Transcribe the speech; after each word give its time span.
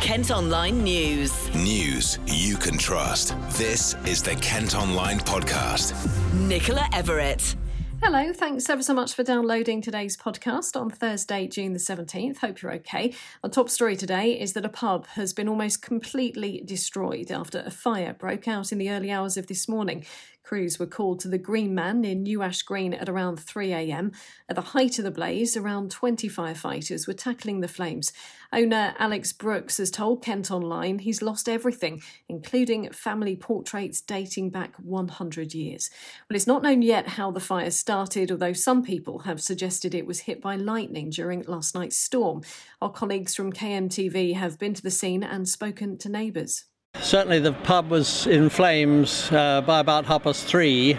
Kent 0.00 0.30
Online 0.30 0.84
News. 0.84 1.52
News 1.56 2.20
you 2.24 2.56
can 2.56 2.78
trust. 2.78 3.34
This 3.58 3.94
is 4.06 4.22
the 4.22 4.36
Kent 4.36 4.76
Online 4.76 5.18
Podcast. 5.18 5.92
Nicola 6.34 6.88
Everett. 6.92 7.56
Hello, 8.00 8.32
thanks 8.32 8.70
ever 8.70 8.80
so 8.80 8.94
much 8.94 9.12
for 9.12 9.24
downloading 9.24 9.82
today's 9.82 10.16
podcast 10.16 10.80
on 10.80 10.88
Thursday, 10.88 11.48
June 11.48 11.72
the 11.72 11.80
17th. 11.80 12.38
Hope 12.38 12.62
you're 12.62 12.74
okay. 12.74 13.12
Our 13.42 13.50
top 13.50 13.68
story 13.68 13.96
today 13.96 14.38
is 14.38 14.52
that 14.52 14.64
a 14.64 14.68
pub 14.68 15.08
has 15.08 15.32
been 15.32 15.48
almost 15.48 15.82
completely 15.82 16.62
destroyed 16.64 17.32
after 17.32 17.64
a 17.66 17.72
fire 17.72 18.14
broke 18.14 18.46
out 18.46 18.70
in 18.70 18.78
the 18.78 18.90
early 18.90 19.10
hours 19.10 19.36
of 19.36 19.48
this 19.48 19.68
morning. 19.68 20.04
Crews 20.48 20.78
were 20.78 20.86
called 20.86 21.20
to 21.20 21.28
the 21.28 21.36
Green 21.36 21.74
Man 21.74 22.06
in 22.06 22.22
New 22.22 22.40
Ash 22.40 22.62
Green 22.62 22.94
at 22.94 23.10
around 23.10 23.36
3am. 23.36 24.14
At 24.48 24.56
the 24.56 24.62
height 24.62 24.98
of 24.98 25.04
the 25.04 25.10
blaze, 25.10 25.58
around 25.58 25.90
20 25.90 26.26
firefighters 26.26 27.06
were 27.06 27.12
tackling 27.12 27.60
the 27.60 27.68
flames. 27.68 28.14
Owner 28.50 28.94
Alex 28.98 29.30
Brooks 29.34 29.76
has 29.76 29.90
told 29.90 30.24
Kent 30.24 30.50
Online 30.50 31.00
he's 31.00 31.20
lost 31.20 31.50
everything, 31.50 32.00
including 32.30 32.90
family 32.92 33.36
portraits 33.36 34.00
dating 34.00 34.48
back 34.48 34.74
100 34.76 35.52
years. 35.52 35.90
Well, 36.30 36.36
it's 36.36 36.46
not 36.46 36.62
known 36.62 36.80
yet 36.80 37.08
how 37.08 37.30
the 37.30 37.40
fire 37.40 37.70
started, 37.70 38.32
although 38.32 38.54
some 38.54 38.82
people 38.82 39.18
have 39.18 39.42
suggested 39.42 39.94
it 39.94 40.06
was 40.06 40.20
hit 40.20 40.40
by 40.40 40.56
lightning 40.56 41.10
during 41.10 41.42
last 41.42 41.74
night's 41.74 41.98
storm. 41.98 42.40
Our 42.80 42.90
colleagues 42.90 43.34
from 43.34 43.52
KMTV 43.52 44.32
have 44.36 44.58
been 44.58 44.72
to 44.72 44.82
the 44.82 44.90
scene 44.90 45.22
and 45.22 45.46
spoken 45.46 45.98
to 45.98 46.08
neighbours. 46.08 46.64
Certainly, 47.00 47.40
the 47.40 47.52
pub 47.52 47.90
was 47.90 48.26
in 48.26 48.50
flames 48.50 49.30
uh, 49.30 49.60
by 49.62 49.78
about 49.80 50.04
half 50.06 50.24
past 50.24 50.46
three, 50.46 50.98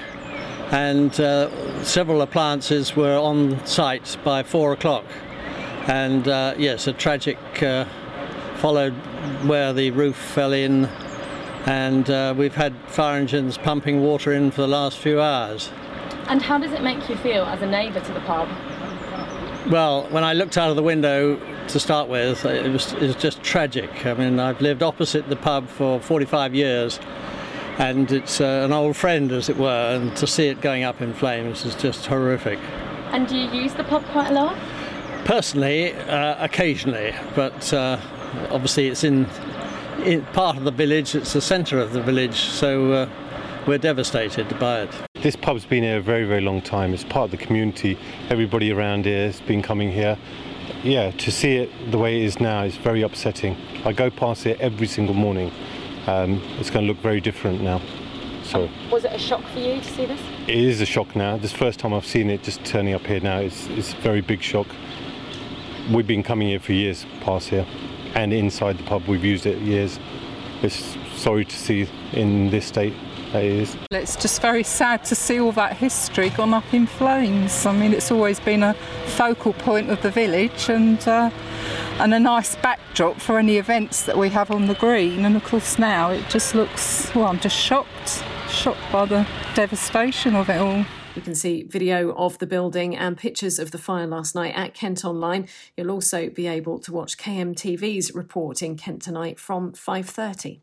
and 0.72 1.18
uh, 1.20 1.84
several 1.84 2.22
appliances 2.22 2.96
were 2.96 3.18
on 3.18 3.64
site 3.66 4.18
by 4.24 4.42
four 4.42 4.72
o'clock. 4.74 5.06
And 5.88 6.28
uh, 6.28 6.56
yes, 6.58 6.88
a 6.88 6.94
tragic 6.94 7.38
uh, 7.62 7.86
followed 8.56 8.94
where 9.46 9.74
the 9.74 9.92
roof 9.92 10.16
fell 10.16 10.54
in, 10.54 10.86
and 11.66 12.10
uh, 12.10 12.34
we've 12.36 12.56
had 12.56 12.74
fire 12.88 13.18
engines 13.20 13.58
pumping 13.58 14.02
water 14.02 14.32
in 14.32 14.52
for 14.52 14.62
the 14.62 14.68
last 14.68 14.98
few 14.98 15.22
hours. 15.22 15.70
And 16.28 16.42
how 16.42 16.58
does 16.58 16.72
it 16.72 16.82
make 16.82 17.10
you 17.10 17.18
feel 17.18 17.44
as 17.44 17.62
a 17.62 17.68
neighbour 17.68 18.00
to 18.00 18.14
the 18.14 18.22
pub? 18.22 18.48
Well, 19.70 20.08
when 20.10 20.24
I 20.24 20.34
looked 20.34 20.58
out 20.58 20.70
of 20.70 20.76
the 20.76 20.84
window 20.84 21.40
to 21.70 21.80
start 21.80 22.10
with, 22.10 22.46
it 22.46 22.72
was, 22.72 22.94
it 22.94 23.02
was 23.02 23.16
just 23.16 23.44
tragic. 23.44 24.06
I 24.06 24.14
mean, 24.16 24.40
I've 24.40 24.60
lived 24.60 24.84
opposite 24.84 25.30
the 25.30 25.36
pub 25.36 25.68
for 25.68 26.00
45 26.00 26.56
years, 26.56 27.00
and 27.78 28.12
it's 28.12 28.42
uh, 28.42 28.64
an 28.66 28.74
old 28.74 28.98
friend, 28.98 29.32
as 29.32 29.50
it 29.50 29.58
were, 29.58 29.96
and 29.96 30.16
to 30.18 30.28
see 30.28 30.48
it 30.48 30.62
going 30.62 30.84
up 30.84 31.00
in 31.02 31.14
flames 31.14 31.66
is 31.66 31.76
just 31.76 32.08
horrific. 32.08 32.60
And 33.12 33.28
do 33.28 33.38
you 33.38 33.50
use 33.52 33.74
the 33.74 33.84
pub 33.84 34.04
quite 34.06 34.32
a 34.32 34.34
lot? 34.34 34.58
Personally, 35.26 35.94
uh, 35.94 36.44
occasionally, 36.44 37.14
but 37.36 37.72
uh, 37.72 38.00
obviously 38.50 38.88
it's 38.88 39.04
in, 39.04 39.28
in 40.04 40.24
part 40.34 40.58
of 40.58 40.64
the 40.64 40.72
village, 40.72 41.14
it's 41.14 41.34
the 41.34 41.42
centre 41.42 41.80
of 41.80 41.94
the 41.94 42.02
village, 42.02 42.36
so 42.36 42.92
uh, 42.92 43.10
we're 43.68 43.78
devastated 43.78 44.48
by 44.60 44.82
it. 44.82 44.90
This 45.22 45.36
pub's 45.36 45.66
been 45.66 45.84
here 45.84 45.98
a 45.98 46.02
very, 46.02 46.26
very 46.26 46.42
long 46.42 46.62
time. 46.62 46.94
It's 46.94 47.04
part 47.04 47.26
of 47.26 47.32
the 47.32 47.46
community. 47.46 48.00
Everybody 48.30 48.72
around 48.72 49.06
here 49.06 49.28
has 49.28 49.42
been 49.42 49.62
coming 49.62 49.92
here. 49.92 50.18
Yeah, 50.84 51.12
to 51.12 51.32
see 51.32 51.58
it 51.58 51.92
the 51.92 51.98
way 51.98 52.22
it 52.22 52.24
is 52.24 52.40
now 52.40 52.64
is 52.64 52.78
very 52.78 53.02
upsetting. 53.02 53.58
I 53.84 53.92
go 53.92 54.10
past 54.10 54.46
it 54.46 54.60
every 54.62 54.88
single 54.88 55.14
morning. 55.14 55.52
Um, 56.08 56.42
it's 56.58 56.70
going 56.70 56.86
to 56.86 56.92
look 56.92 57.02
very 57.02 57.20
different 57.20 57.62
now. 57.62 57.82
So 58.44 58.70
Was 58.90 59.04
it 59.04 59.12
a 59.12 59.20
shock 59.20 59.44
for 59.50 59.60
you 59.60 59.80
to 59.82 59.84
see 59.84 60.06
this? 60.06 60.20
it 60.48 60.56
is 60.56 60.82
a 60.82 60.86
shock 60.86 61.16
now. 61.16 61.38
This 61.38 61.52
first 61.52 61.80
time 61.80 61.94
I've 61.94 62.06
seen 62.06 62.30
it 62.30 62.44
just 62.44 62.64
turning 62.64 62.94
up 62.94 63.06
here 63.06 63.20
now. 63.20 63.40
It's, 63.40 63.68
it's 63.68 63.94
a 63.94 63.98
very 63.98 64.22
big 64.22 64.42
shock. 64.42 64.68
We've 65.92 66.08
been 66.08 66.24
coming 66.24 66.48
here 66.48 66.60
for 66.60 66.72
years 66.74 67.06
past 67.22 67.50
here, 67.50 67.66
and 68.16 68.32
inside 68.32 68.78
the 68.78 68.84
pub 68.84 69.06
we've 69.08 69.24
used 69.24 69.46
it 69.46 69.60
years. 69.60 70.00
It's 70.64 70.96
sorry 71.16 71.46
to 71.46 71.56
see 71.56 71.88
in 72.14 72.50
this 72.50 72.66
state 72.66 72.94
that 73.32 73.44
it 73.44 73.52
is. 73.52 73.78
It's 73.92 74.16
just 74.16 74.42
very 74.42 74.64
sad 74.64 75.04
to 75.06 75.16
see 75.16 75.40
all 75.40 75.52
that 75.54 75.78
history 75.78 76.30
gone 76.30 76.54
up 76.54 76.74
in 76.74 76.88
flames. 76.88 77.66
I 77.66 77.74
mean, 77.74 77.94
it's 77.94 78.12
always 78.12 78.40
been 78.40 78.64
a 78.64 78.74
focal 79.06 79.54
point 79.54 79.90
of 79.90 80.02
the 80.02 80.12
village 80.12 80.70
and 80.70 81.00
uh, 81.08 81.30
and 82.00 82.14
a 82.14 82.20
nice 82.20 82.56
backdrop 82.58 83.20
for 83.20 83.38
any 83.38 83.58
events 83.58 84.04
that 84.04 84.18
we 84.18 84.30
have 84.30 84.52
on 84.52 84.68
the 84.68 84.76
green. 84.76 85.26
And 85.26 85.36
of 85.36 85.44
course, 85.44 85.78
now 85.78 86.12
it 86.12 86.28
just 86.30 86.56
looks 86.56 87.14
well. 87.14 87.26
I'm 87.26 87.40
just 87.40 87.58
shocked, 87.58 88.24
shocked 88.50 88.92
by 88.92 89.06
the 89.06 89.28
devastation 89.54 90.36
of 90.36 90.50
it 90.50 90.58
all. 90.58 90.86
You 91.16 91.22
can 91.22 91.36
see 91.36 91.64
video 91.64 92.14
of 92.14 92.38
the 92.38 92.46
building 92.46 92.96
and 92.96 93.18
pictures 93.18 93.60
of 93.60 93.72
the 93.72 93.78
fire 93.78 94.08
last 94.08 94.36
night 94.36 94.54
at 94.56 94.74
Kent 94.74 95.04
Online. 95.04 95.48
You'll 95.76 95.92
also 95.92 96.30
be 96.30 96.48
able 96.48 96.80
to 96.80 96.94
watch 96.94 97.18
KMTV's 97.18 98.14
report 98.14 98.62
in 98.62 98.78
Kent 98.78 99.02
tonight 99.02 99.40
from 99.40 99.74
5:30. 99.74 100.62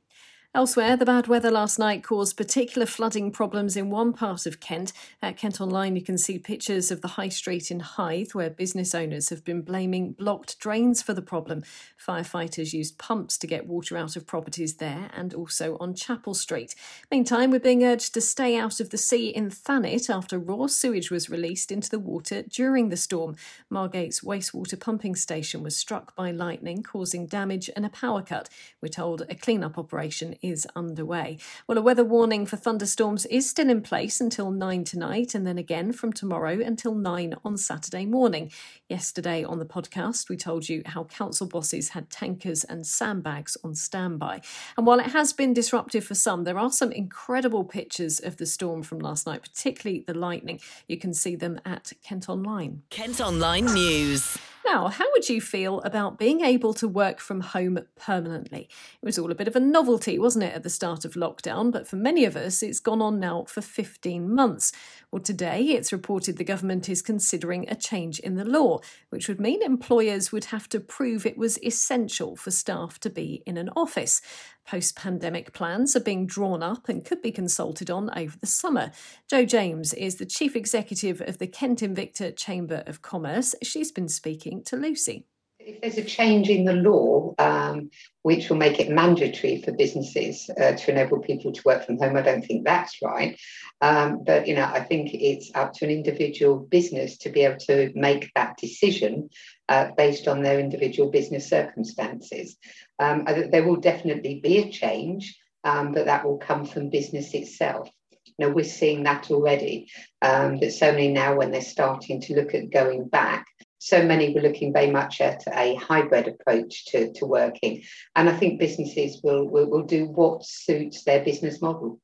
Elsewhere, 0.57 0.97
the 0.97 1.05
bad 1.05 1.27
weather 1.27 1.51
last 1.51 1.79
night 1.79 2.03
caused 2.03 2.39
particular 2.39 2.87
flooding 2.87 3.31
problems 3.31 3.77
in 3.77 3.91
one 3.91 4.15
part 4.15 4.47
of 4.47 4.59
Kent. 4.59 4.91
At 5.21 5.37
Kent 5.37 5.61
Online, 5.61 5.97
you 5.97 6.01
can 6.01 6.17
see 6.17 6.39
pictures 6.39 6.91
of 6.91 7.03
the 7.03 7.09
High 7.09 7.29
Street 7.29 7.71
in 7.71 7.81
Hythe, 7.81 8.31
where 8.33 8.49
business 8.49 8.95
owners 8.95 9.29
have 9.29 9.45
been 9.45 9.61
blaming 9.61 10.13
blocked 10.13 10.59
drains 10.59 11.03
for 11.03 11.13
the 11.13 11.21
problem. 11.21 11.63
Firefighters 12.03 12.73
used 12.73 12.97
pumps 12.97 13.37
to 13.37 13.47
get 13.47 13.67
water 13.67 13.99
out 13.99 14.17
of 14.17 14.27
properties 14.27 14.77
there 14.77 15.11
and 15.15 15.35
also 15.35 15.77
on 15.79 15.93
Chapel 15.95 16.33
Street. 16.33 16.75
Meantime, 17.11 17.51
we're 17.51 17.61
being 17.61 17.85
urged 17.85 18.15
to 18.15 18.23
stay 18.23 18.57
out 18.57 18.81
of 18.81 18.89
the 18.89 18.97
sea 18.97 19.29
in 19.29 19.51
Thanet 19.51 20.09
after 20.09 20.39
raw 20.39 20.69
sewage 20.69 21.11
was 21.11 21.29
released 21.29 21.71
into 21.71 21.91
the 21.91 21.99
water 21.99 22.41
during 22.41 22.89
the 22.89 22.97
storm. 22.97 23.37
Margate's 23.71 24.23
wastewater 24.23 24.81
pumping 24.81 25.17
station 25.17 25.63
was 25.63 25.77
struck 25.77 26.17
by 26.17 26.31
lightning, 26.31 26.83
causing 26.83 27.27
damage 27.27 27.69
and 27.77 27.85
a 27.85 27.91
power 27.91 28.23
cut. 28.23 28.49
We're 28.81 28.89
told 28.89 29.21
a 29.29 29.35
clean-up 29.35 29.77
operation 29.77 30.35
is 30.47 30.67
underway. 30.77 31.39
Well, 31.67 31.79
a 31.79 31.83
weather 31.83 32.05
warning 32.05 32.47
for 32.47 32.57
thunderstorms 32.57 33.27
is 33.27 33.49
still 33.49 33.69
in 33.69 33.83
place 33.83 34.21
until 34.21 34.51
9 34.51 34.85
tonight 34.85 35.35
and 35.35 35.47
then 35.47 35.59
again 35.59 35.93
from 35.93 36.13
tomorrow 36.13 36.61
until 36.61 36.95
9 36.95 37.35
on 37.45 37.57
Saturday 37.57 38.07
morning. 38.07 38.51
Yesterday 38.89 39.45
on 39.45 39.59
the 39.59 39.65
podcast, 39.65 40.29
we 40.29 40.37
told 40.37 40.69
you 40.69 40.83
how 40.87 41.05
council 41.05 41.47
bosses 41.47 41.91
had 41.91 42.11
tankers 42.11 42.65
and 42.65 42.87
sandbags 42.87 43.57
on 43.65 43.75
standby. 43.75 44.41
And 44.77 44.87
while 44.87 45.01
it 45.01 45.07
has 45.07 45.33
been 45.33 45.53
disruptive 45.53 46.05
for 46.05 46.15
some, 46.15 46.45
there 46.45 46.59
are 46.59 46.71
some 46.71 46.93
incredible 46.93 47.65
pictures 47.65 48.21
of 48.21 48.37
the 48.37 48.47
storm 48.47 48.83
from 48.83 48.99
last 49.01 49.27
night, 49.27 49.43
particularly 49.43 50.05
the 50.07 50.15
lightning. 50.15 50.61
You 50.87 50.99
can 50.99 51.13
see 51.13 51.37
them 51.37 51.61
at 51.65 51.93
Kent 52.03 52.29
Online. 52.29 52.83
Kent 52.91 53.21
Online 53.21 53.67
News. 53.67 54.39
Now, 54.67 54.89
how 54.89 55.05
would 55.13 55.29
you 55.29 55.41
feel 55.41 55.81
about 55.83 56.19
being 56.19 56.41
able 56.41 56.75
to 56.75 56.89
work 56.89 57.21
from 57.21 57.41
home 57.41 57.79
permanently? 57.95 58.69
It 59.01 59.07
was 59.07 59.17
all 59.17 59.31
a 59.31 59.35
bit 59.37 59.47
of 59.47 59.55
a 59.55 59.61
novelty, 59.61 60.19
wasn't 60.19 60.45
it, 60.45 60.55
at 60.55 60.65
the 60.65 60.71
start 60.71 61.05
of 61.05 61.15
lockdown? 61.15 61.71
But 61.71 61.87
for 61.87 61.95
many 61.95 62.25
of 62.25 62.35
us, 62.35 62.65
it's 62.65 62.81
gone 62.81 63.01
on 63.01 63.21
now 63.21 63.45
for 63.45 63.61
15 63.61 64.29
months. 64.29 64.73
Well, 65.13 65.23
today 65.23 65.63
it's 65.63 65.93
reported 65.93 66.37
the 66.37 66.43
government 66.43 66.89
is 66.89 67.01
considering 67.01 67.69
a 67.69 67.77
change 67.77 68.19
in 68.19 68.35
the 68.35 68.45
law, 68.45 68.81
which 69.11 69.29
would 69.29 69.41
mean 69.41 69.63
employers 69.63 70.33
would 70.33 70.47
have 70.47 70.69
to 70.71 70.81
prove 70.81 71.25
it 71.25 71.39
was 71.39 71.63
essential 71.63 72.35
for 72.35 72.51
staff 72.51 72.99
to 73.01 73.11
be 73.11 73.45
in 73.47 73.57
an 73.57 73.71
office. 73.77 74.21
Post 74.67 74.97
pandemic 74.97 75.53
plans 75.53 75.95
are 75.95 76.01
being 76.01 76.27
drawn 76.27 76.63
up 76.63 76.89
and 76.89 77.05
could 77.05 77.23
be 77.23 77.31
consulted 77.31 77.89
on 77.89 78.11
over 78.19 78.37
the 78.37 78.47
summer. 78.47 78.91
Jo 79.31 79.45
James 79.45 79.95
is 79.95 80.17
the 80.17 80.27
chief 80.27 80.57
executive 80.57 81.21
of 81.21 81.39
the 81.39 81.47
Kent 81.47 81.81
Invicta 81.81 82.37
Chamber 82.37 82.83
of 82.87 83.01
Commerce. 83.01 83.55
She's 83.63 83.93
been 83.93 84.09
speaking 84.09 84.65
to 84.65 84.77
Lucy. 84.77 85.27
If 85.67 85.81
there's 85.81 85.99
a 85.99 86.05
change 86.05 86.49
in 86.49 86.65
the 86.65 86.75
law 86.75 87.35
um, 87.41 87.91
which 88.23 88.49
will 88.49 88.57
make 88.57 88.79
it 88.79 88.89
mandatory 88.89 89.63
for 89.63 89.73
businesses 89.73 90.49
uh, 90.49 90.75
to 90.75 90.91
enable 90.93 91.19
people 91.19 91.53
to 91.53 91.63
work 91.65 91.85
from 91.85 91.99
home, 91.99 92.17
I 92.17 92.23
don't 92.23 92.47
think 92.47 92.65
that's 92.65 93.03
right. 93.03 93.37
Um, 93.81 94.23
but 94.25 94.47
you 94.47 94.55
know, 94.55 94.65
I 94.65 94.79
think 94.79 95.13
it's 95.13 95.51
up 95.57 95.73
to 95.75 95.85
an 95.85 95.91
individual 95.91 96.57
business 96.57 97.19
to 97.19 97.31
be 97.31 97.41
able 97.41 97.59
to 97.67 97.91
make 97.97 98.31
that 98.37 98.57
decision 98.59 99.29
uh, 99.69 99.89
based 99.97 100.29
on 100.29 100.45
their 100.45 100.61
individual 100.61 101.11
business 101.11 101.49
circumstances. 101.49 102.57
Um, 103.01 103.25
there 103.51 103.67
will 103.67 103.81
definitely 103.81 104.39
be 104.41 104.59
a 104.59 104.71
change, 104.71 105.37
um, 105.65 105.91
but 105.91 106.07
that 106.07 106.25
will 106.25 106.39
come 106.39 106.65
from 106.65 106.91
business 106.91 107.35
itself. 107.35 107.91
You 108.39 108.47
know, 108.47 108.53
we're 108.53 108.65
seeing 108.65 109.03
that 109.03 109.33
already. 109.33 109.91
Um, 110.23 110.61
that 110.61 110.75
so 110.75 110.93
many 110.93 111.09
now, 111.09 111.35
when 111.35 111.51
they're 111.51 111.61
starting 111.61 112.21
to 112.21 112.37
look 112.37 112.55
at 112.55 112.71
going 112.71 113.09
back, 113.09 113.47
so 113.87 114.05
many 114.05 114.35
were 114.35 114.41
looking 114.41 114.73
very 114.73 114.91
much 114.91 115.21
at 115.21 115.45
a 115.47 115.77
hybrid 115.77 116.27
approach 116.27 116.87
to, 116.87 117.13
to 117.13 117.25
working. 117.25 117.83
And 118.17 118.29
I 118.29 118.37
think 118.37 118.59
businesses 118.59 119.21
will, 119.23 119.49
will, 119.49 119.71
will 119.71 119.85
do 119.85 120.07
what 120.07 120.45
suits 120.45 121.05
their 121.05 121.25
business 121.25 121.63
model. 121.63 122.01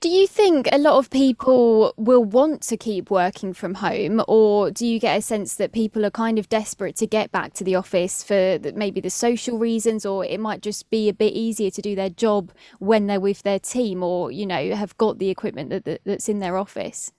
Do 0.00 0.08
you 0.08 0.26
think 0.26 0.66
a 0.72 0.78
lot 0.78 0.98
of 0.98 1.10
people 1.10 1.92
will 1.96 2.24
want 2.24 2.62
to 2.62 2.76
keep 2.76 3.10
working 3.10 3.52
from 3.52 3.74
home, 3.74 4.22
or 4.28 4.70
do 4.70 4.86
you 4.86 4.98
get 4.98 5.18
a 5.18 5.22
sense 5.22 5.56
that 5.56 5.72
people 5.72 6.06
are 6.06 6.10
kind 6.10 6.38
of 6.38 6.48
desperate 6.48 6.96
to 6.96 7.06
get 7.06 7.30
back 7.32 7.52
to 7.54 7.64
the 7.64 7.74
office 7.74 8.22
for 8.22 8.58
maybe 8.74 9.00
the 9.02 9.10
social 9.10 9.58
reasons, 9.58 10.06
or 10.06 10.24
it 10.24 10.40
might 10.40 10.62
just 10.62 10.88
be 10.88 11.10
a 11.10 11.14
bit 11.14 11.34
easier 11.34 11.70
to 11.70 11.82
do 11.82 11.94
their 11.94 12.08
job 12.08 12.50
when 12.78 13.08
they're 13.08 13.20
with 13.20 13.42
their 13.42 13.58
team, 13.58 14.02
or 14.02 14.30
you 14.30 14.46
know 14.46 14.74
have 14.74 14.96
got 14.96 15.18
the 15.18 15.28
equipment 15.28 15.68
that, 15.68 15.84
that 15.84 16.00
that's 16.06 16.30
in 16.30 16.38
their 16.38 16.56
office? 16.56 17.12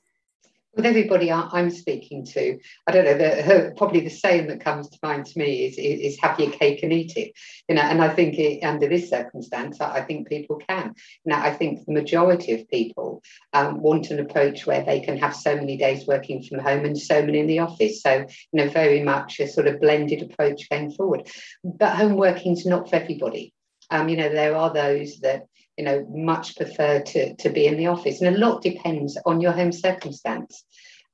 With 0.76 0.86
everybody 0.86 1.32
I'm 1.32 1.70
speaking 1.70 2.26
to, 2.28 2.58
I 2.88 2.92
don't 2.92 3.06
know, 3.06 3.18
the, 3.18 3.74
probably 3.76 4.02
the 4.02 4.10
saying 4.10 4.48
that 4.48 4.64
comes 4.64 4.90
to 4.90 5.00
mind 5.04 5.26
to 5.26 5.40
me 5.40 5.66
is, 5.66 5.78
is, 5.78 6.14
is, 6.14 6.20
have 6.22 6.40
your 6.40 6.52
cake 6.52 6.82
and 6.84 6.94
eat 6.94 7.18
it. 7.18 7.34
You 7.68 7.76
know, 7.76 7.82
and 7.82 8.02
I 8.02 8.10
think 8.10 8.40
it, 8.40 8.64
under 8.64 8.88
this 8.88 9.10
circumstance, 9.10 9.82
I, 9.82 10.02
think 10.02 10.30
people 10.30 10.62
can. 10.68 10.94
You 11.26 11.32
know, 11.32 11.38
I 11.38 11.52
think 11.52 11.86
the 11.86 11.94
majority 11.94 12.54
of 12.54 12.70
people 12.70 13.22
um, 13.54 13.82
want 13.82 14.12
an 14.12 14.20
approach 14.20 14.66
where 14.66 14.84
they 14.84 15.02
can 15.02 15.18
have 15.18 15.36
so 15.36 15.56
many 15.56 15.78
days 15.78 16.08
working 16.08 16.42
from 16.42 16.60
home 16.60 16.86
and 16.86 16.98
so 16.98 17.22
many 17.22 17.40
in 17.40 17.48
the 17.48 17.60
office. 17.60 18.02
So, 18.02 18.26
you 18.54 18.66
know, 18.66 18.70
very 18.70 19.04
much 19.04 19.40
a 19.40 19.48
sort 19.48 19.68
of 19.68 19.82
blended 19.82 20.22
approach 20.22 20.70
going 20.70 20.92
forward. 20.92 21.28
But 21.64 21.96
home 21.96 22.16
working 22.16 22.54
is 22.54 22.66
not 22.66 22.90
for 22.90 22.96
everybody. 22.96 23.54
Um, 23.90 24.08
you 24.08 24.16
know, 24.16 24.30
there 24.30 24.56
are 24.56 24.74
those 24.74 25.20
that 25.20 25.48
you 25.78 25.86
know, 25.86 26.06
much 26.10 26.56
prefer 26.58 27.02
to, 27.02 27.36
to 27.36 27.50
be 27.50 27.66
in 27.66 27.78
the 27.78 27.88
office. 27.88 28.22
And 28.22 28.36
a 28.36 28.40
lot 28.40 28.62
depends 28.62 29.18
on 29.26 29.42
your 29.42 29.52
home 29.52 29.72
circumstance. 29.72 30.64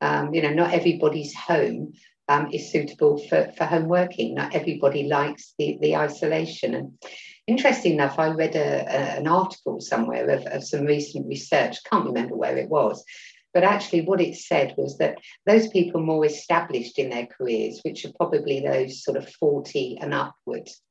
Um, 0.01 0.33
you 0.33 0.41
know, 0.41 0.53
not 0.53 0.73
everybody's 0.73 1.33
home 1.33 1.93
um, 2.27 2.49
is 2.51 2.71
suitable 2.71 3.17
for, 3.27 3.51
for 3.57 3.65
home 3.65 3.87
working. 3.87 4.35
Not 4.35 4.53
everybody 4.53 5.03
likes 5.03 5.53
the, 5.57 5.77
the 5.81 5.95
isolation. 5.95 6.75
And 6.75 6.91
interesting 7.47 7.93
enough, 7.93 8.19
I 8.19 8.29
read 8.29 8.55
a, 8.55 8.85
a, 8.85 9.19
an 9.19 9.27
article 9.27 9.79
somewhere 9.79 10.29
of, 10.29 10.45
of 10.47 10.63
some 10.63 10.85
recent 10.85 11.27
research, 11.27 11.83
can't 11.89 12.05
remember 12.05 12.35
where 12.35 12.57
it 12.57 12.69
was, 12.69 13.03
but 13.53 13.63
actually, 13.63 14.01
what 14.01 14.21
it 14.21 14.35
said 14.35 14.75
was 14.77 14.97
that 14.97 15.17
those 15.45 15.67
people 15.69 16.01
more 16.01 16.25
established 16.25 16.99
in 16.99 17.09
their 17.09 17.25
careers, 17.25 17.79
which 17.83 18.05
are 18.05 18.13
probably 18.13 18.59
those 18.59 19.03
sort 19.03 19.17
of 19.17 19.29
40 19.29 19.97
and 20.01 20.13
upwards, 20.13 20.81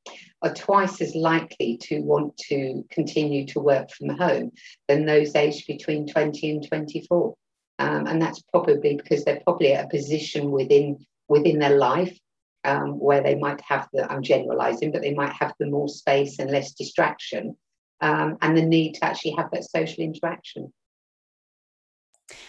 are 0.41 0.53
twice 0.53 1.01
as 1.01 1.15
likely 1.15 1.77
to 1.83 1.99
want 2.01 2.37
to 2.49 2.83
continue 2.89 3.45
to 3.47 3.59
work 3.59 3.91
from 3.91 4.09
home 4.09 4.51
than 4.87 5.05
those 5.05 5.35
aged 5.35 5.67
between 5.67 6.07
20 6.07 6.51
and 6.51 6.67
24. 6.67 7.35
Um, 7.79 8.07
and 8.07 8.21
that's 8.21 8.41
probably 8.51 8.95
because 8.95 9.23
they're 9.23 9.41
probably 9.43 9.73
at 9.73 9.85
a 9.85 9.89
position 9.89 10.51
within 10.51 11.05
within 11.29 11.59
their 11.59 11.77
life 11.77 12.17
um, 12.63 12.99
where 12.99 13.21
they 13.21 13.35
might 13.35 13.61
have 13.61 13.87
the 13.93 14.11
I'm 14.11 14.23
generalizing, 14.23 14.91
but 14.91 15.01
they 15.01 15.13
might 15.13 15.33
have 15.33 15.53
the 15.59 15.67
more 15.67 15.89
space 15.89 16.39
and 16.39 16.49
less 16.49 16.73
distraction 16.73 17.55
um, 18.01 18.37
and 18.41 18.57
the 18.57 18.61
need 18.61 18.93
to 18.95 19.05
actually 19.05 19.35
have 19.37 19.51
that 19.51 19.69
social 19.69 20.03
interaction. 20.03 20.73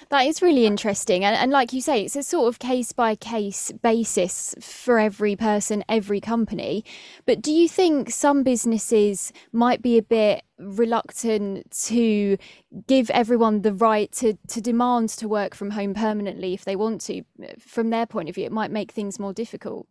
That 0.08 0.26
is 0.26 0.42
really 0.42 0.66
interesting. 0.66 1.24
And, 1.24 1.36
and 1.36 1.50
like 1.50 1.72
you 1.72 1.80
say, 1.80 2.02
it's 2.02 2.16
a 2.16 2.22
sort 2.22 2.48
of 2.48 2.58
case 2.58 2.92
by 2.92 3.14
case 3.14 3.70
basis 3.82 4.54
for 4.60 4.98
every 4.98 5.36
person, 5.36 5.84
every 5.88 6.20
company. 6.20 6.84
But 7.26 7.42
do 7.42 7.52
you 7.52 7.68
think 7.68 8.10
some 8.10 8.42
businesses 8.42 9.32
might 9.52 9.82
be 9.82 9.98
a 9.98 10.02
bit 10.02 10.42
reluctant 10.58 11.70
to 11.70 12.36
give 12.86 13.10
everyone 13.10 13.62
the 13.62 13.72
right 13.72 14.10
to, 14.12 14.34
to 14.48 14.60
demand 14.60 15.10
to 15.10 15.28
work 15.28 15.54
from 15.54 15.70
home 15.70 15.94
permanently 15.94 16.54
if 16.54 16.64
they 16.64 16.76
want 16.76 17.00
to? 17.02 17.22
From 17.58 17.90
their 17.90 18.06
point 18.06 18.28
of 18.28 18.34
view, 18.34 18.46
it 18.46 18.52
might 18.52 18.70
make 18.70 18.92
things 18.92 19.18
more 19.18 19.32
difficult. 19.32 19.86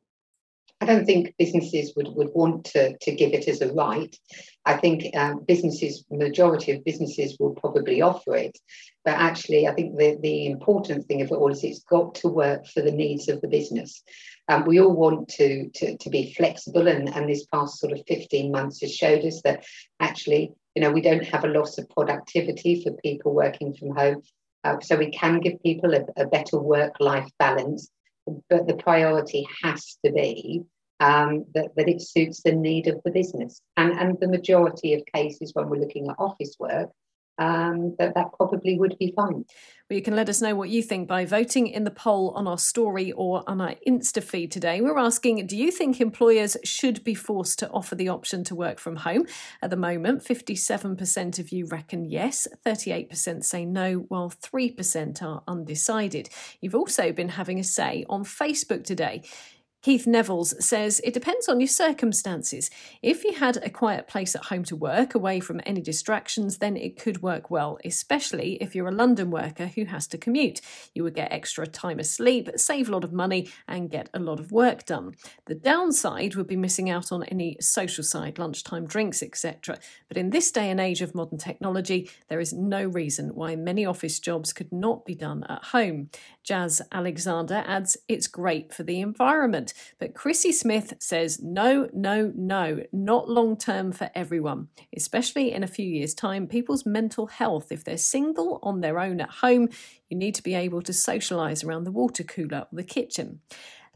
I 0.80 0.86
don't 0.86 1.06
think 1.06 1.34
businesses 1.40 1.94
would, 1.96 2.10
would 2.10 2.30
want 2.34 2.66
to, 2.66 2.96
to 2.98 3.12
give 3.12 3.34
it 3.34 3.48
as 3.48 3.62
a 3.62 3.74
right. 3.74 4.16
I 4.64 4.78
think 4.78 5.16
um, 5.16 5.44
businesses, 5.48 6.06
majority 6.12 6.72
of 6.72 6.84
businesses 6.84 7.36
will 7.40 7.56
probably 7.56 8.02
offer 8.02 8.36
it. 8.36 8.58
But 9.04 9.16
actually, 9.16 9.68
I 9.68 9.74
think 9.74 9.98
the, 9.98 10.18
the 10.22 10.46
important 10.46 11.08
thing 11.08 11.22
of 11.22 11.32
it 11.32 11.34
all 11.34 11.52
is 11.52 11.64
it's 11.64 11.84
got 11.84 12.16
to 12.16 12.28
work 12.28 12.68
for 12.68 12.82
the 12.82 12.92
needs 12.92 13.28
of 13.28 13.42
the 13.42 13.48
business. 13.48 14.04
Um, 14.50 14.66
we 14.66 14.80
all 14.80 14.94
want 14.94 15.30
to, 15.30 15.70
to, 15.70 15.98
to 15.98 16.10
be 16.10 16.34
flexible, 16.34 16.88
and, 16.88 17.10
and 17.10 17.28
this 17.28 17.46
past 17.48 17.80
sort 17.80 17.94
of 17.94 18.04
15 18.08 18.52
months 18.52 18.82
has 18.82 18.96
showed 18.96 19.26
us 19.26 19.42
that 19.44 19.66
actually, 20.00 20.52
you 20.76 20.82
know, 20.82 20.92
we 20.92 21.02
don't 21.02 21.26
have 21.26 21.44
a 21.44 21.50
loss 21.50 21.78
of 21.78 21.90
productivity 21.90 22.84
for 22.84 22.92
people 23.04 23.34
working 23.34 23.74
from 23.74 23.96
home. 23.96 24.22
Uh, 24.64 24.80
so 24.82 24.96
we 24.96 25.12
can 25.12 25.40
give 25.40 25.62
people 25.64 25.94
a, 25.94 26.06
a 26.22 26.28
better 26.28 26.60
work-life 26.60 27.30
balance 27.40 27.90
but 28.50 28.68
the 28.68 28.76
priority 28.76 29.48
has 29.64 29.98
to 30.06 30.12
be 30.12 30.64
um, 31.00 31.46
that, 31.54 31.76
that 31.76 31.90
it 31.90 32.02
suits 32.02 32.42
the 32.42 32.52
need 32.52 32.88
of 32.88 33.02
the 33.04 33.12
business. 33.12 33.62
And, 33.76 33.94
and 33.94 34.20
the 34.20 34.28
majority 34.28 34.94
of 34.94 35.04
cases 35.14 35.52
when 35.54 35.70
we're 35.70 35.80
looking 35.80 36.08
at 36.10 36.16
office 36.18 36.56
work, 36.60 36.90
um, 37.38 37.96
that 38.00 38.16
that 38.16 38.34
probably 38.34 38.78
would 38.78 38.98
be 39.00 39.14
fine. 39.16 39.46
Well, 39.90 39.96
you 39.96 40.04
can 40.04 40.18
let 40.18 40.28
us 40.28 40.42
know 40.42 40.54
what 40.54 40.68
you 40.68 40.82
think 40.82 41.08
by 41.08 41.24
voting 41.24 41.68
in 41.68 41.86
the 41.86 41.92
poll 41.92 42.32
on 42.32 42.46
our 42.46 42.58
story 42.58 43.14
or 43.14 43.42
on 43.48 43.62
our 43.62 43.76
Insta 43.88 44.22
feed 44.22 44.52
today. 44.52 44.82
We're 44.82 44.98
asking 44.98 45.48
Do 45.48 45.56
you 45.56 45.72
think 45.72 46.02
employers 46.02 46.58
should 46.66 47.06
be 47.06 47.14
forced 47.14 47.60
to 47.60 47.70
offer 47.70 47.96
the 47.96 48.10
option 48.10 48.44
to 48.46 48.56
work 48.56 48.80
from 48.80 48.98
home? 48.98 49.26
At 49.62 49.70
the 49.70 49.78
moment, 49.78 50.26
57% 50.26 51.40
of 51.40 51.54
you 51.54 51.68
reckon 51.68 52.04
yes, 52.04 52.50
38% 52.66 53.46
say 53.46 53.64
no, 53.64 54.06
while 54.10 54.30
3% 54.30 55.24
are 55.24 55.42
undecided. 55.48 56.30
You've 56.60 56.76
also 56.76 57.14
been 57.14 57.30
having 57.30 57.58
a 57.58 57.64
say 57.64 58.04
on 58.10 58.26
Facebook 58.26 58.84
today. 58.84 59.24
Keith 59.88 60.06
Nevels 60.06 60.54
says 60.60 61.00
it 61.06 61.14
depends 61.14 61.48
on 61.48 61.62
your 61.62 61.68
circumstances. 61.70 62.70
If 63.02 63.24
you 63.24 63.32
had 63.32 63.56
a 63.56 63.70
quiet 63.70 64.06
place 64.06 64.36
at 64.36 64.44
home 64.44 64.66
to 64.66 64.76
work, 64.76 65.16
away 65.16 65.40
from 65.40 65.62
any 65.66 65.80
distractions, 65.80 66.58
then 66.58 66.76
it 66.76 67.00
could 67.00 67.22
work 67.22 67.50
well, 67.50 67.80
especially 67.86 68.56
if 68.56 68.76
you're 68.76 68.90
a 68.90 68.92
London 68.92 69.32
worker 69.32 69.68
who 69.68 69.86
has 69.86 70.06
to 70.08 70.18
commute. 70.18 70.60
You 70.94 71.06
would 71.06 71.16
get 71.16 71.32
extra 71.32 71.66
time 71.66 72.00
asleep, 72.00 72.50
save 72.58 72.90
a 72.90 72.92
lot 72.92 73.06
of 73.06 73.14
money, 73.14 73.48
and 73.66 73.90
get 73.90 74.10
a 74.14 74.20
lot 74.20 74.42
of 74.42 74.52
work 74.52 74.86
done. 74.86 75.14
The 75.46 75.56
downside 75.56 76.36
would 76.36 76.48
be 76.48 76.58
missing 76.58 76.90
out 76.90 77.14
on 77.14 77.24
any 77.24 77.56
social 77.62 78.04
side, 78.04 78.38
lunchtime 78.38 78.88
drinks, 78.88 79.24
etc. 79.24 79.80
But 80.10 80.18
in 80.18 80.32
this 80.32 80.52
day 80.52 80.70
and 80.70 80.82
age 80.82 81.02
of 81.02 81.16
modern 81.16 81.38
technology, 81.38 82.12
there 82.28 82.42
is 82.42 82.52
no 82.52 82.84
reason 82.84 83.30
why 83.36 83.56
many 83.56 83.86
office 83.86 84.20
jobs 84.20 84.52
could 84.52 84.74
not 84.74 85.06
be 85.06 85.16
done 85.16 85.46
at 85.48 85.64
home. 85.64 86.10
Jazz 86.44 86.82
Alexander 86.92 87.64
adds, 87.66 87.96
it's 88.10 88.28
great 88.28 88.74
for 88.74 88.84
the 88.84 89.00
environment. 89.00 89.74
But 90.00 90.14
Chrissy 90.14 90.52
Smith 90.52 90.94
says 91.00 91.42
no, 91.42 91.90
no, 91.94 92.32
no, 92.36 92.84
not 92.92 93.30
long 93.30 93.58
term 93.58 93.92
for 93.92 94.10
everyone, 94.16 94.68
especially 94.96 95.52
in 95.52 95.64
a 95.64 95.68
few 95.68 95.86
years' 95.86 96.14
time. 96.14 96.48
People's 96.48 96.86
mental 96.86 97.28
health, 97.28 97.72
if 97.72 97.84
they're 97.84 97.98
single 97.98 98.60
on 98.64 98.82
their 98.82 99.00
own 99.00 99.22
at 99.22 99.30
home, 99.30 99.70
you 100.10 100.18
need 100.18 100.36
to 100.36 100.44
be 100.44 100.56
able 100.56 100.82
to 100.82 100.92
socialise 100.92 101.66
around 101.66 101.84
the 101.84 101.92
water 101.92 102.24
cooler 102.24 102.68
or 102.72 102.76
the 102.76 102.84
kitchen. 102.84 103.42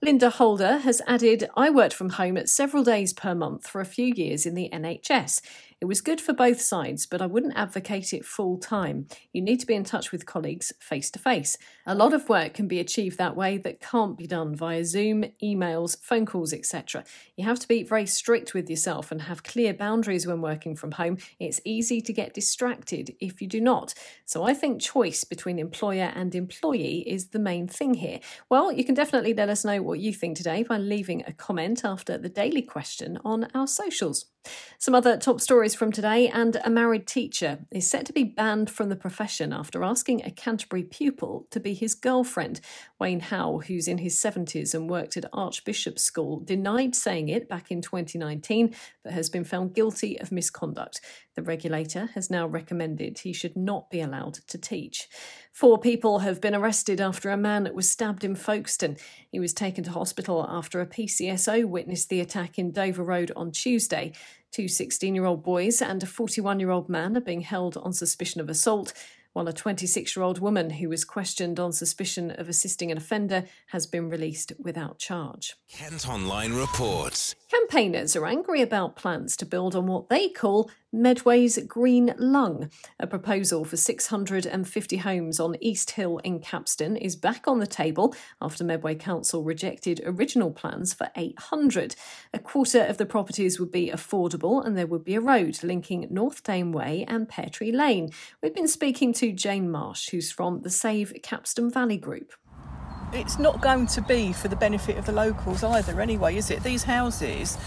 Linda 0.04 0.32
Holder 0.32 0.80
has 0.80 1.00
added, 1.06 1.48
I 1.56 1.70
worked 1.70 1.94
from 1.94 2.12
home 2.12 2.36
at 2.36 2.50
several 2.50 2.84
days 2.84 3.14
per 3.14 3.36
month 3.36 3.68
for 3.68 3.82
a 3.82 3.86
few 3.86 4.08
years 4.08 4.48
in 4.48 4.56
the 4.56 4.68
NHS. 4.74 5.42
It 5.82 5.88
was 5.88 6.00
good 6.00 6.22
for 6.22 6.32
both 6.32 6.62
sides, 6.62 7.08
but 7.08 7.24
I 7.24 7.26
wouldn't 7.26 7.58
advocate 7.58 8.14
it 8.14 8.24
full 8.24 8.60
time. 8.60 9.08
You 9.34 9.42
need 9.42 9.60
to 9.62 9.66
be 9.66 9.74
in 9.74 9.84
touch 9.84 10.12
with 10.12 10.28
colleagues 10.28 10.72
face 10.80 11.10
to 11.10 11.18
face. 11.18 11.58
A 11.88 11.96
lot 11.96 12.14
of 12.14 12.30
work 12.30 12.54
can 12.54 12.68
be 12.68 12.80
achieved 12.80 13.18
that 13.18 13.36
way 13.36 13.58
that 13.58 13.82
can't 13.82 14.16
be 14.16 14.28
done 14.28 14.56
via 14.56 14.86
Zoom, 14.86 15.26
emails, 15.44 16.00
phone 16.00 16.28
calls, 16.28 16.54
etc. 16.54 17.04
You 17.36 17.46
have 17.46 17.58
to 17.62 17.68
be 17.68 17.82
very 17.82 18.06
strict 18.06 18.54
with 18.54 18.70
yourself 18.70 19.12
and 19.12 19.24
have 19.24 19.42
clear 19.42 19.74
boundaries 19.74 20.28
when 20.28 20.40
working 20.40 20.76
from 20.76 20.92
home. 20.92 21.18
It's 21.40 21.60
easy 21.66 22.00
to 22.00 22.14
get 22.14 22.36
distracted 22.36 23.16
if 23.20 23.42
you 23.42 23.48
do 23.48 23.60
not. 23.60 23.96
So 24.24 24.44
I 24.44 24.54
think 24.54 24.84
choice 24.84 25.24
between 25.24 25.58
employer 25.58 26.12
and 26.14 26.36
employee 26.36 27.00
is 27.08 27.30
the 27.30 27.40
main 27.40 27.68
thing 27.68 27.96
here. 27.96 28.20
Well, 28.50 28.72
you 28.72 28.86
can 28.86 28.94
definitely 28.94 29.34
let 29.34 29.50
us 29.50 29.66
know 29.66 29.82
what 29.82 30.00
you 30.00 30.14
think 30.14 30.38
today 30.38 30.62
by 30.62 30.78
leaving 30.78 31.24
a 31.26 31.34
comment 31.34 31.84
after 31.84 32.20
the 32.20 32.30
daily 32.30 32.62
question 32.62 33.18
on 33.26 33.48
our 33.56 33.66
socials. 33.66 34.31
Some 34.78 34.96
other 34.96 35.16
top 35.16 35.40
stories 35.40 35.76
from 35.76 35.92
today 35.92 36.28
and 36.28 36.58
a 36.64 36.70
married 36.70 37.06
teacher 37.06 37.60
is 37.70 37.90
set 37.90 38.06
to 38.08 38.14
be 38.14 38.24
banned 38.24 38.70
from 38.70 38.90
the 38.90 38.96
profession 38.96 39.54
after 39.54 39.84
asking 39.84 40.24
a 40.24 40.32
Canterbury 40.32 40.84
pupil 40.84 41.46
to 41.52 41.60
be 41.60 41.76
his 41.76 41.94
girlfriend. 41.94 42.62
Wayne 43.00 43.20
Howe, 43.20 43.60
who's 43.60 43.88
in 43.88 44.00
his 44.00 44.18
70s 44.18 44.74
and 44.74 44.90
worked 44.90 45.18
at 45.18 45.26
Archbishop's 45.32 46.04
School, 46.04 46.40
denied 46.40 46.96
saying 46.96 47.30
it 47.30 47.48
back 47.48 47.70
in 47.70 47.82
2019 47.82 48.74
but 49.04 49.14
has 49.14 49.30
been 49.30 49.44
found 49.44 49.76
guilty 49.76 50.20
of 50.20 50.32
misconduct. 50.32 51.00
The 51.36 51.42
regulator 51.42 52.10
has 52.14 52.30
now 52.30 52.46
recommended 52.46 53.20
he 53.20 53.32
should 53.32 53.56
not 53.56 53.90
be 53.90 54.02
allowed 54.02 54.34
to 54.48 54.58
teach. 54.58 55.08
Four 55.54 55.80
people 55.80 56.20
have 56.20 56.42
been 56.42 56.54
arrested 56.54 57.00
after 57.00 57.30
a 57.30 57.38
man 57.38 57.70
was 57.74 57.90
stabbed 57.90 58.24
in 58.24 58.36
Folkestone. 58.36 58.98
He 59.32 59.40
was 59.40 59.54
taken 59.54 59.84
to 59.86 59.92
hospital 59.92 60.46
after 60.50 60.82
a 60.82 60.86
PCSO 60.86 61.66
witnessed 61.66 62.10
the 62.10 62.20
attack 62.20 62.60
in 62.60 62.72
Dover 62.72 63.04
Road 63.04 63.32
on 63.36 63.52
Tuesday. 63.52 64.12
Two 64.52 64.68
16 64.68 65.16
year 65.16 65.26
old 65.26 65.44
boys 65.44 65.82
and 65.82 66.04
a 66.04 66.06
41 66.06 66.60
year 66.60 66.72
old 66.72 66.90
man 66.90 67.16
are 67.16 67.22
being 67.22 67.42
held 67.42 67.78
on 67.78 67.94
suspicion 67.94 68.42
of 68.42 68.50
assault 68.50 68.94
while 69.34 69.48
a 69.48 69.54
26 69.54 70.16
year 70.16 70.24
old 70.24 70.40
woman 70.40 70.70
who 70.72 70.90
was 70.90 71.06
questioned 71.06 71.60
on 71.60 71.72
suspicion 71.72 72.32
of 72.32 72.50
assisting 72.50 72.92
an 72.92 72.98
offender 72.98 73.46
has 73.68 73.88
been 73.88 74.10
released 74.10 74.52
without 74.60 75.00
charge. 75.00 75.56
Kent 75.70 76.08
Online 76.08 76.54
reports. 76.54 77.36
Campaigners 77.50 78.16
are 78.16 78.26
angry 78.26 78.62
about 78.62 78.96
plans 78.96 79.38
to 79.38 79.46
build 79.46 79.76
on 79.76 79.88
what 79.88 80.10
they 80.10 80.28
call 80.28 80.70
Medway's 80.94 81.58
Green 81.68 82.14
Lung, 82.18 82.70
a 83.00 83.08
proposal 83.08 83.64
for 83.64 83.78
650 83.78 84.98
homes 84.98 85.40
on 85.40 85.56
East 85.62 85.92
Hill 85.92 86.18
in 86.18 86.40
Capstone, 86.42 86.98
is 86.98 87.16
back 87.16 87.48
on 87.48 87.60
the 87.60 87.68
table 87.68 88.14
after 88.42 88.66
Medway 88.66 88.96
Council 88.96 89.42
rejected 89.42 90.02
original 90.04 90.52
plans 90.52 90.94
for 90.94 91.10
800. 91.16 91.96
A 92.34 92.40
quarter 92.40 92.82
of 92.82 92.98
the 92.98 93.06
properties 93.06 93.58
would 93.58 93.72
be 93.72 93.90
affordable 93.90 94.66
and 94.66 94.78
there 94.78 94.88
would 94.88 95.06
be 95.06 95.16
a 95.16 95.22
road 95.22 95.64
linking 95.64 96.08
North 96.10 96.44
Dane 96.44 96.74
Way 96.74 97.06
and 97.08 97.30
Pear 97.30 97.48
Tree 97.50 97.72
Lane. 97.72 98.10
We've 98.44 98.54
been 98.54 98.68
speaking 98.68 99.14
to 99.14 99.32
Jane 99.32 99.72
Marsh, 99.72 100.10
who's 100.10 100.30
from 100.30 100.62
the 100.62 100.70
Save 100.70 101.14
Capstone 101.24 101.72
Valley 101.72 101.98
Group 101.98 102.34
it's 103.14 103.38
not 103.38 103.60
going 103.60 103.86
to 103.88 104.02
be 104.02 104.32
for 104.32 104.48
the 104.48 104.56
benefit 104.56 104.98
of 104.98 105.06
the 105.06 105.12
locals 105.12 105.66
either, 105.66 106.00
anyway, 106.00 106.38
is 106.38 106.50
it? 106.50 106.64
These 106.64 106.84
houses 106.84 107.58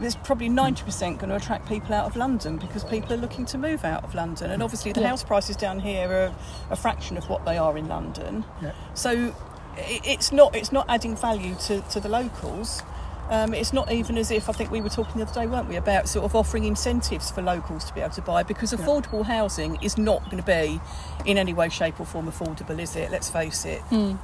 there's 0.00 0.16
probably 0.16 0.48
90% 0.48 1.18
going 1.18 1.30
to 1.30 1.36
attract 1.36 1.68
people 1.68 1.94
out 1.94 2.06
of 2.06 2.16
London 2.16 2.58
because 2.58 2.84
people 2.84 3.12
are 3.12 3.16
looking 3.16 3.46
to 3.46 3.58
move 3.58 3.84
out 3.84 4.04
of 4.04 4.14
London. 4.14 4.50
And 4.50 4.62
obviously, 4.62 4.92
the 4.92 5.00
yeah. 5.00 5.08
house 5.08 5.22
prices 5.22 5.56
down 5.56 5.80
here 5.80 6.10
are 6.10 6.34
a 6.70 6.76
fraction 6.76 7.16
of 7.16 7.28
what 7.28 7.44
they 7.44 7.56
are 7.56 7.76
in 7.78 7.88
London. 7.88 8.44
Yeah. 8.62 8.72
So 8.94 9.34
it's 9.78 10.32
not 10.32 10.54
it's 10.54 10.72
not 10.72 10.86
adding 10.88 11.16
value 11.16 11.54
to, 11.66 11.80
to 11.82 12.00
the 12.00 12.08
locals. 12.08 12.82
Um, 13.28 13.54
it's 13.54 13.72
not 13.72 13.90
even 13.90 14.16
as 14.18 14.30
if 14.30 14.48
I 14.48 14.52
think 14.52 14.70
we 14.70 14.80
were 14.80 14.88
talking 14.88 15.16
the 15.16 15.22
other 15.26 15.34
day, 15.34 15.48
weren't 15.48 15.68
we, 15.68 15.74
about 15.74 16.08
sort 16.08 16.24
of 16.24 16.36
offering 16.36 16.62
incentives 16.62 17.32
for 17.32 17.42
locals 17.42 17.84
to 17.86 17.94
be 17.94 18.00
able 18.00 18.14
to 18.14 18.22
buy 18.22 18.44
because 18.44 18.72
affordable 18.72 19.26
yeah. 19.26 19.38
housing 19.38 19.82
is 19.82 19.98
not 19.98 20.22
going 20.26 20.36
to 20.36 20.44
be 20.44 20.80
in 21.24 21.36
any 21.36 21.52
way, 21.52 21.68
shape, 21.68 21.98
or 21.98 22.06
form 22.06 22.30
affordable, 22.30 22.78
is 22.78 22.94
it? 22.94 23.10
Let's 23.10 23.28
face 23.28 23.64
it. 23.64 23.82
Mm 23.90 24.18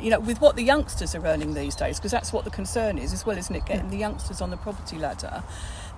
you 0.00 0.10
know, 0.10 0.20
with 0.20 0.40
what 0.40 0.56
the 0.56 0.62
youngsters 0.62 1.14
are 1.14 1.24
earning 1.26 1.54
these 1.54 1.74
days, 1.74 1.98
because 1.98 2.10
that's 2.10 2.32
what 2.32 2.44
the 2.44 2.50
concern 2.50 2.98
is 2.98 3.12
as 3.12 3.24
well, 3.24 3.38
isn't 3.38 3.54
it? 3.54 3.64
Getting 3.64 3.90
the 3.90 3.96
youngsters 3.96 4.40
on 4.40 4.50
the 4.50 4.56
property 4.56 4.98
ladder. 4.98 5.42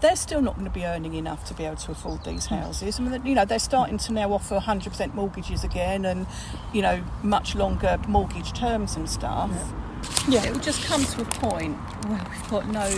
They're 0.01 0.17
still 0.17 0.41
not 0.41 0.55
going 0.55 0.67
to 0.67 0.71
be 0.71 0.85
earning 0.85 1.15
enough 1.15 1.45
to 1.47 1.55
be 1.55 1.65
able 1.65 1.77
to 1.77 1.93
afford 1.93 2.25
these 2.25 2.47
houses. 2.47 3.01
I 3.01 3.03
mean, 3.03 3.27
you 3.27 3.35
know, 3.35 3.45
they're 3.45 3.59
starting 3.59 3.99
to 3.99 4.13
now 4.13 4.33
offer 4.33 4.59
100% 4.59 5.15
mortgages 5.15 5.65
again 5.65 6.05
and, 6.05 6.27
you 6.73 6.83
know, 6.83 7.03
much 7.23 7.57
longer 7.57 7.99
mortgage 8.07 8.53
terms 8.53 8.95
and 8.95 9.11
stuff. 9.11 9.51
Yeah, 10.29 10.45
it 10.45 10.53
will 10.53 10.61
just 10.61 10.85
come 10.85 11.05
to 11.05 11.23
a 11.23 11.25
point 11.25 11.77
where 12.07 12.25
we've 12.31 12.49
got 12.49 12.69
no 12.69 12.89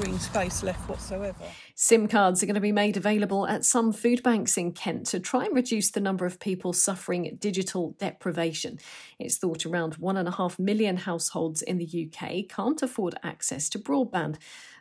green 0.00 0.18
space 0.18 0.62
left 0.62 0.88
whatsoever. 0.88 1.44
SIM 1.74 2.08
cards 2.08 2.42
are 2.42 2.46
going 2.46 2.54
to 2.54 2.60
be 2.60 2.72
made 2.72 2.96
available 2.96 3.46
at 3.46 3.64
some 3.64 3.92
food 3.92 4.22
banks 4.22 4.56
in 4.56 4.72
Kent 4.72 5.06
to 5.06 5.20
try 5.20 5.44
and 5.44 5.54
reduce 5.54 5.90
the 5.90 6.00
number 6.00 6.24
of 6.24 6.40
people 6.40 6.72
suffering 6.72 7.36
digital 7.38 7.94
deprivation. 7.98 8.78
It's 9.18 9.36
thought 9.36 9.66
around 9.66 9.98
1.5 9.98 10.58
million 10.58 10.96
households 10.96 11.60
in 11.60 11.76
the 11.76 12.10
UK 12.10 12.48
can't 12.48 12.82
afford 12.82 13.14
access 13.22 13.68
to 13.70 13.78
broadband. 13.78 14.36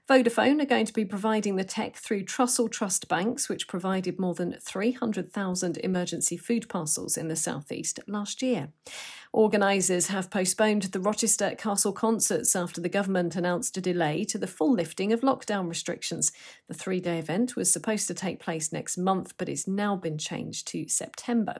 Vodafone 0.10 0.60
are 0.60 0.66
going 0.66 0.88
to 0.88 0.94
be 0.94 1.06
providing 1.06 1.56
the 1.56 1.64
tech 1.64 1.96
through 1.96 2.24
Trussell 2.24 2.72
Trust 2.72 3.08
Banks, 3.08 3.48
which 3.48 3.68
provided 3.68 4.20
more 4.20 4.34
than 4.34 4.58
300,000 4.60 5.78
emergency 5.78 6.36
food 6.36 6.68
parcels 6.68 7.16
in 7.16 7.28
the 7.28 7.36
southeast 7.36 8.00
last 8.08 8.42
year. 8.42 8.70
Organisers 9.32 10.08
have 10.08 10.32
postponed 10.32 10.82
the 10.82 11.00
Rochester 11.00 11.54
Castle 11.56 11.94
concerts 11.94 12.56
after 12.56 12.82
the 12.82 12.90
government 12.90 13.36
announced 13.36 13.78
a 13.78 13.82
delay 13.82 14.26
to 14.26 14.40
the 14.40 14.48
full 14.48 14.74
lifting 14.74 15.14
of 15.14 15.22
lockdown 15.22 15.70
restrictions. 15.70 16.32
The 16.68 16.74
three 16.74 17.00
day 17.00 17.20
event 17.20 17.56
was 17.56 17.72
supposed 17.72 18.08
to 18.08 18.16
take 18.16 18.40
place 18.40 18.74
next 18.74 18.98
month, 18.98 19.36
but 19.38 19.48
it's 19.48 19.68
now 19.68 19.96
been 19.96 20.18
changed 20.18 20.68
to 20.70 20.88
September. 20.88 21.58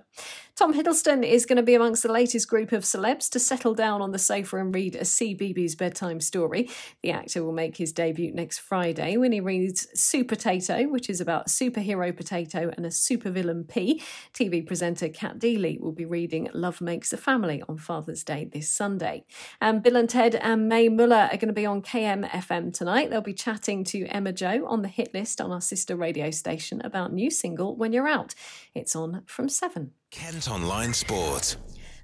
Tom 0.56 0.74
Hiddleston 0.74 1.24
is 1.24 1.46
going 1.46 1.58
to 1.58 1.64
be 1.64 1.76
amongst 1.76 2.02
the 2.02 2.12
latest 2.12 2.48
group 2.48 2.72
of 2.72 2.84
celebs 2.84 3.30
to 3.30 3.40
settle 3.40 3.76
down 3.76 4.02
on 4.02 4.14
the 4.14 4.20
sofa 4.20 4.58
and 4.58 4.74
read 4.74 4.96
a 4.96 5.02
CBeebies 5.02 5.78
bedtime 5.78 6.22
story. 6.22 6.72
The 7.04 7.12
actor 7.12 7.44
will 7.44 7.54
make 7.54 7.78
his 7.78 7.94
debut 7.94 8.34
next 8.34 8.58
Friday 8.58 9.16
when 9.16 9.32
he 9.32 9.42
reads 9.42 9.88
Super 9.94 10.36
Potato, 10.36 10.88
which 10.88 11.10
is 11.10 11.22
about 11.22 11.48
superhero 11.48 12.16
potato 12.16 12.72
and 12.76 12.86
a 12.86 12.90
supervillain 12.90 13.68
pea. 13.68 14.02
TV 14.34 14.66
presenter 14.66 15.08
Cat 15.08 15.38
Deeley 15.38 15.80
will 15.80 15.92
be 15.92 16.06
reading 16.06 16.50
Love 16.54 16.82
Makes 16.82 17.14
a 17.14 17.18
Family 17.18 17.59
on 17.68 17.78
Father's 17.78 18.24
Day 18.24 18.50
this 18.52 18.70
Sunday. 18.70 19.26
And 19.60 19.84
Billen 19.84 20.08
Ted 20.08 20.36
and 20.36 20.70
Mae 20.70 20.90
Muller 20.90 21.30
are 21.32 21.38
going 21.38 21.48
to 21.48 21.54
be 21.54 21.66
on 21.66 21.82
KMFM 21.82 22.74
tonight. 22.74 23.10
They'll 23.10 23.22
be 23.22 23.34
chatting 23.34 23.84
to 23.86 24.06
Emma 24.06 24.32
Joe 24.32 24.66
on 24.68 24.82
the 24.82 24.88
hit 24.88 25.14
list 25.14 25.42
on 25.42 25.52
our 25.52 25.62
sister 25.62 25.96
radio 25.96 26.32
station 26.32 26.82
about 26.84 27.14
new 27.14 27.30
single 27.30 27.76
When 27.76 27.94
You're 27.94 28.08
Out. 28.08 28.36
It's 28.74 28.96
on 28.96 29.24
from 29.26 29.50
7. 29.50 29.92
Kent 30.12 30.50
Online 30.50 30.94
Sport. 30.94 31.58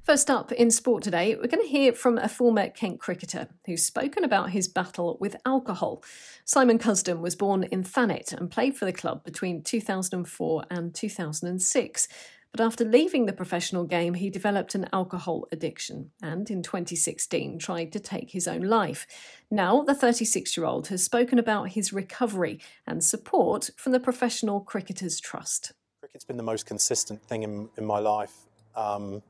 First 0.06 0.30
up 0.30 0.52
in 0.52 0.70
sport 0.70 1.02
today, 1.02 1.34
we're 1.34 1.48
going 1.48 1.64
to 1.64 1.68
hear 1.68 1.92
from 1.92 2.20
a 2.20 2.30
former 2.30 2.70
Kent 2.70 3.00
cricketer 3.00 3.48
who's 3.66 3.84
spoken 3.84 4.24
about 4.24 4.52
his 4.52 4.68
battle 4.68 5.18
with 5.20 5.36
alcohol. 5.48 6.04
Simon 6.44 6.78
Cusden 6.78 7.22
was 7.22 7.36
born 7.36 7.64
in 7.64 7.82
Thanet 7.82 8.32
and 8.32 8.52
played 8.52 8.78
for 8.78 8.86
the 8.86 8.94
club 8.94 9.24
between 9.24 9.64
2004 9.64 10.66
and 10.70 10.94
2006. 10.94 12.08
But 12.56 12.64
after 12.64 12.86
leaving 12.86 13.26
the 13.26 13.34
professional 13.34 13.84
game, 13.84 14.14
he 14.14 14.30
developed 14.30 14.76
an 14.76 14.88
alcohol 14.94 15.46
addiction 15.52 16.12
and 16.22 16.50
in 16.50 16.64
2016 16.64 17.60
tried 17.60 17.92
to 17.92 18.00
take 18.00 18.32
his 18.32 18.48
own 18.48 18.62
life. 18.62 19.06
Now, 19.52 19.82
the 19.82 19.94
36 19.94 20.56
year 20.56 20.66
old 20.66 20.88
has 20.88 21.04
spoken 21.04 21.38
about 21.38 21.72
his 21.72 21.92
recovery 21.92 22.62
and 22.88 23.04
support 23.04 23.72
from 23.76 23.92
the 23.92 24.00
Professional 24.00 24.62
Cricketers 24.62 25.20
Trust. 25.20 25.74
Cricket's 26.00 26.24
been 26.24 26.38
the 26.38 26.44
most 26.44 26.66
consistent 26.66 27.22
thing 27.24 27.44
in, 27.44 27.68
in 27.78 27.84
my 27.84 28.00
life. 28.00 28.46
Um, 28.74 29.22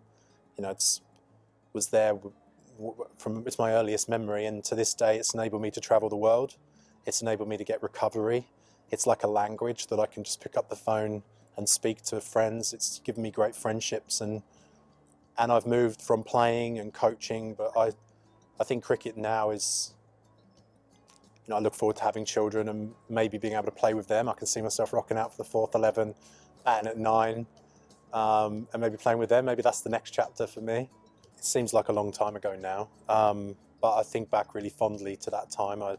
you 0.55 0.61
know, 0.61 0.69
it's 0.69 1.01
was 1.73 1.87
there 1.87 2.19
from 3.17 3.43
it's 3.47 3.57
my 3.57 3.71
earliest 3.71 4.07
memory, 4.07 4.45
and 4.45 4.63
to 4.65 4.75
this 4.75 4.93
day, 4.93 5.17
it's 5.17 5.33
enabled 5.33 5.63
me 5.63 5.71
to 5.71 5.81
travel 5.81 6.09
the 6.09 6.15
world. 6.15 6.57
It's 7.07 7.23
enabled 7.23 7.49
me 7.49 7.57
to 7.57 7.63
get 7.63 7.81
recovery. 7.81 8.45
It's 8.91 9.07
like 9.07 9.23
a 9.23 9.27
language 9.27 9.87
that 9.87 9.99
I 9.99 10.05
can 10.05 10.23
just 10.23 10.41
pick 10.41 10.55
up 10.55 10.69
the 10.69 10.75
phone 10.75 11.23
and 11.57 11.67
speak 11.67 12.01
to 12.03 12.21
friends. 12.21 12.73
It's 12.73 12.99
given 12.99 13.23
me 13.23 13.31
great 13.31 13.55
friendships 13.55 14.21
and 14.21 14.43
and 15.37 15.51
I've 15.51 15.65
moved 15.65 16.01
from 16.01 16.23
playing 16.23 16.79
and 16.79 16.93
coaching, 16.93 17.53
but 17.55 17.71
I 17.77 17.91
I 18.59 18.63
think 18.63 18.83
cricket 18.83 19.17
now 19.17 19.49
is 19.51 19.93
you 21.45 21.51
know, 21.51 21.57
I 21.57 21.59
look 21.59 21.75
forward 21.75 21.97
to 21.97 22.03
having 22.03 22.25
children 22.25 22.69
and 22.69 22.93
maybe 23.07 23.37
being 23.37 23.53
able 23.53 23.65
to 23.65 23.71
play 23.71 23.93
with 23.93 24.07
them. 24.07 24.27
I 24.27 24.33
can 24.33 24.47
see 24.47 24.61
myself 24.61 24.93
rocking 24.93 25.17
out 25.17 25.31
for 25.31 25.37
the 25.37 25.49
fourth 25.49 25.75
11, 25.75 26.15
batting 26.63 26.89
at 26.89 26.97
nine, 26.97 27.45
um, 28.13 28.67
and 28.73 28.81
maybe 28.81 28.97
playing 28.97 29.19
with 29.19 29.29
them. 29.29 29.45
Maybe 29.45 29.61
that's 29.61 29.81
the 29.81 29.89
next 29.89 30.11
chapter 30.11 30.47
for 30.47 30.61
me. 30.61 30.89
It 31.37 31.45
seems 31.45 31.71
like 31.73 31.89
a 31.89 31.93
long 31.93 32.11
time 32.11 32.35
ago 32.35 32.55
now, 32.59 32.89
um, 33.09 33.55
but 33.79 33.95
I 33.95 34.03
think 34.03 34.31
back 34.31 34.55
really 34.55 34.69
fondly 34.69 35.15
to 35.17 35.29
that 35.31 35.51
time. 35.51 35.83
I, 35.83 35.97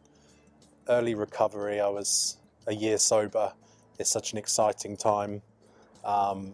early 0.89 1.15
recovery, 1.15 1.81
I 1.81 1.89
was 1.89 2.39
a 2.67 2.75
year 2.75 2.99
sober 2.99 3.53
it's 3.99 4.11
such 4.11 4.33
an 4.33 4.39
exciting 4.39 4.97
time. 4.97 5.43
Um, 6.05 6.53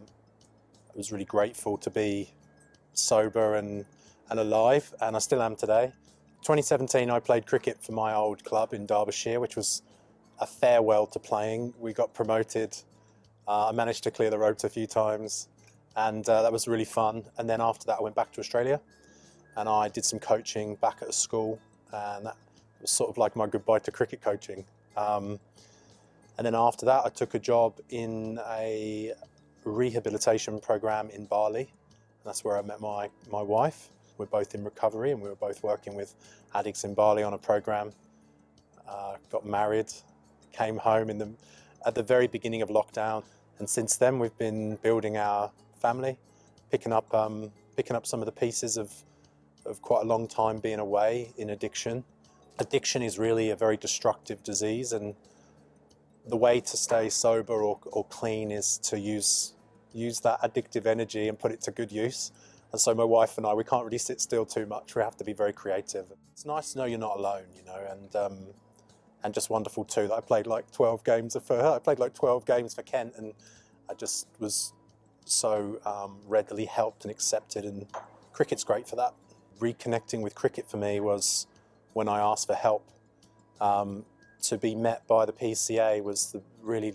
I 0.92 0.96
was 0.96 1.12
really 1.12 1.24
grateful 1.24 1.76
to 1.78 1.90
be 1.90 2.30
sober 2.94 3.56
and, 3.56 3.84
and 4.30 4.40
alive, 4.40 4.92
and 5.00 5.16
I 5.16 5.18
still 5.18 5.42
am 5.42 5.56
today. 5.56 5.92
2017, 6.42 7.08
I 7.10 7.20
played 7.20 7.46
cricket 7.46 7.82
for 7.82 7.92
my 7.92 8.14
old 8.14 8.44
club 8.44 8.74
in 8.74 8.86
Derbyshire, 8.86 9.40
which 9.40 9.56
was 9.56 9.82
a 10.40 10.46
farewell 10.46 11.06
to 11.06 11.18
playing. 11.18 11.72
We 11.78 11.92
got 11.92 12.12
promoted. 12.14 12.76
Uh, 13.46 13.68
I 13.68 13.72
managed 13.72 14.04
to 14.04 14.10
clear 14.10 14.30
the 14.30 14.38
ropes 14.38 14.64
a 14.64 14.68
few 14.68 14.86
times, 14.86 15.48
and 15.96 16.28
uh, 16.28 16.42
that 16.42 16.52
was 16.52 16.66
really 16.66 16.84
fun. 16.84 17.24
And 17.38 17.48
then 17.48 17.60
after 17.60 17.86
that, 17.86 17.98
I 17.98 18.02
went 18.02 18.16
back 18.16 18.32
to 18.32 18.40
Australia, 18.40 18.80
and 19.56 19.68
I 19.68 19.88
did 19.88 20.04
some 20.04 20.18
coaching 20.18 20.76
back 20.76 20.98
at 21.02 21.08
a 21.08 21.12
school, 21.12 21.60
and 21.92 22.26
that 22.26 22.36
was 22.80 22.90
sort 22.90 23.10
of 23.10 23.18
like 23.18 23.36
my 23.36 23.46
goodbye 23.46 23.78
to 23.80 23.90
cricket 23.90 24.20
coaching. 24.20 24.64
Um, 24.96 25.38
and 26.38 26.46
then 26.46 26.54
after 26.54 26.86
that, 26.86 27.04
I 27.04 27.08
took 27.10 27.34
a 27.34 27.38
job 27.38 27.78
in 27.90 28.40
a 28.48 29.12
rehabilitation 29.64 30.60
program 30.60 31.10
in 31.10 31.26
Bali. 31.26 31.68
That's 32.24 32.44
where 32.44 32.56
I 32.56 32.62
met 32.62 32.80
my, 32.80 33.10
my 33.30 33.42
wife. 33.42 33.90
We're 34.18 34.26
both 34.26 34.54
in 34.54 34.64
recovery 34.64 35.10
and 35.10 35.20
we 35.20 35.28
were 35.28 35.34
both 35.34 35.62
working 35.62 35.94
with 35.94 36.14
addicts 36.54 36.84
in 36.84 36.94
Bali 36.94 37.22
on 37.22 37.32
a 37.32 37.38
program. 37.38 37.92
Uh, 38.88 39.16
got 39.30 39.46
married, 39.46 39.92
came 40.52 40.76
home 40.76 41.10
in 41.10 41.18
the, 41.18 41.30
at 41.86 41.94
the 41.94 42.02
very 42.02 42.26
beginning 42.26 42.62
of 42.62 42.68
lockdown. 42.68 43.24
And 43.58 43.68
since 43.68 43.96
then, 43.96 44.18
we've 44.18 44.36
been 44.38 44.76
building 44.76 45.16
our 45.16 45.50
family, 45.80 46.18
picking 46.70 46.92
up, 46.92 47.12
um, 47.14 47.50
picking 47.76 47.96
up 47.96 48.06
some 48.06 48.20
of 48.20 48.26
the 48.26 48.32
pieces 48.32 48.76
of, 48.76 48.92
of 49.66 49.82
quite 49.82 50.02
a 50.02 50.06
long 50.06 50.28
time 50.28 50.58
being 50.58 50.78
away 50.78 51.32
in 51.36 51.50
addiction. 51.50 52.04
Addiction 52.58 53.02
is 53.02 53.18
really 53.18 53.50
a 53.50 53.56
very 53.56 53.76
destructive 53.76 54.42
disease 54.42 54.92
and 54.92 55.14
the 56.26 56.36
way 56.36 56.60
to 56.60 56.76
stay 56.76 57.08
sober 57.08 57.62
or, 57.62 57.80
or 57.86 58.04
clean 58.06 58.50
is 58.50 58.78
to 58.78 58.98
use 58.98 59.54
use 59.94 60.20
that 60.20 60.40
addictive 60.40 60.86
energy 60.86 61.28
and 61.28 61.38
put 61.38 61.52
it 61.52 61.60
to 61.60 61.70
good 61.70 61.92
use. 61.92 62.32
And 62.72 62.80
so 62.80 62.94
my 62.94 63.04
wife 63.04 63.36
and 63.36 63.46
I, 63.46 63.52
we 63.52 63.64
can't 63.64 63.84
really 63.84 63.98
sit 63.98 64.20
still 64.22 64.46
too 64.46 64.64
much. 64.64 64.94
We 64.94 65.02
have 65.02 65.16
to 65.18 65.24
be 65.24 65.34
very 65.34 65.52
creative. 65.52 66.06
It's 66.32 66.46
nice 66.46 66.72
to 66.72 66.78
know 66.78 66.84
you're 66.86 66.98
not 66.98 67.18
alone, 67.18 67.44
you 67.54 67.62
know, 67.64 67.78
and 67.90 68.16
um, 68.16 68.38
and 69.22 69.34
just 69.34 69.50
wonderful 69.50 69.84
too 69.84 70.08
that 70.08 70.14
I 70.14 70.20
played 70.20 70.46
like 70.46 70.70
12 70.72 71.04
games 71.04 71.36
for 71.44 71.56
her. 71.56 71.68
I 71.68 71.78
played 71.78 71.98
like 71.98 72.14
12 72.14 72.46
games 72.46 72.74
for 72.74 72.82
Kent, 72.82 73.14
and 73.16 73.34
I 73.90 73.94
just 73.94 74.26
was 74.38 74.72
so 75.24 75.80
um, 75.84 76.18
readily 76.26 76.64
helped 76.64 77.04
and 77.04 77.10
accepted. 77.10 77.64
And 77.64 77.86
cricket's 78.32 78.64
great 78.64 78.88
for 78.88 78.96
that. 78.96 79.14
Reconnecting 79.60 80.22
with 80.22 80.34
cricket 80.34 80.68
for 80.68 80.78
me 80.78 80.98
was 80.98 81.46
when 81.92 82.08
I 82.08 82.20
asked 82.20 82.46
for 82.46 82.54
help. 82.54 82.88
Um, 83.60 84.04
to 84.42 84.58
be 84.58 84.74
met 84.74 85.06
by 85.06 85.24
the 85.24 85.32
PCA 85.32 86.02
was 86.02 86.32
the 86.32 86.42
really 86.62 86.94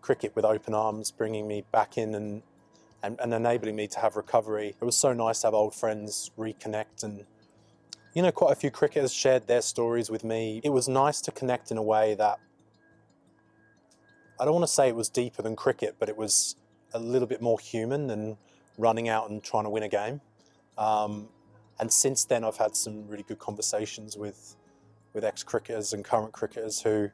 cricket 0.00 0.34
with 0.36 0.44
open 0.44 0.74
arms, 0.74 1.10
bringing 1.10 1.48
me 1.48 1.64
back 1.72 1.96
in 1.96 2.14
and, 2.14 2.42
and, 3.02 3.18
and 3.20 3.32
enabling 3.32 3.76
me 3.76 3.86
to 3.88 4.00
have 4.00 4.16
recovery. 4.16 4.74
It 4.80 4.84
was 4.84 4.96
so 4.96 5.12
nice 5.12 5.40
to 5.40 5.48
have 5.48 5.54
old 5.54 5.74
friends 5.74 6.30
reconnect 6.38 7.02
and 7.02 7.24
you 8.14 8.22
know, 8.22 8.30
quite 8.30 8.52
a 8.52 8.54
few 8.54 8.70
cricketers 8.70 9.12
shared 9.12 9.48
their 9.48 9.60
stories 9.60 10.08
with 10.08 10.22
me. 10.22 10.60
It 10.62 10.70
was 10.70 10.88
nice 10.88 11.20
to 11.22 11.32
connect 11.32 11.72
in 11.72 11.76
a 11.76 11.82
way 11.82 12.14
that 12.14 12.38
I 14.38 14.44
don't 14.44 14.54
want 14.54 14.66
to 14.66 14.72
say 14.72 14.88
it 14.88 14.94
was 14.94 15.08
deeper 15.08 15.42
than 15.42 15.56
cricket, 15.56 15.96
but 15.98 16.08
it 16.08 16.16
was 16.16 16.54
a 16.92 16.98
little 16.98 17.26
bit 17.26 17.42
more 17.42 17.58
human 17.58 18.06
than 18.06 18.36
running 18.78 19.08
out 19.08 19.30
and 19.30 19.42
trying 19.42 19.64
to 19.64 19.70
win 19.70 19.82
a 19.82 19.88
game. 19.88 20.20
Um, 20.78 21.28
and 21.80 21.92
since 21.92 22.24
then, 22.24 22.44
I've 22.44 22.56
had 22.56 22.76
some 22.76 23.08
really 23.08 23.24
good 23.24 23.40
conversations 23.40 24.16
with 24.16 24.56
with 25.14 25.24
ex 25.24 25.42
cricketers 25.42 25.92
and 25.92 26.04
current 26.04 26.32
cricketers 26.32 26.82
who 26.82 27.08